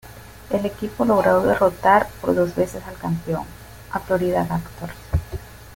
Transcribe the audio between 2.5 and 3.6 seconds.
veces al campeón,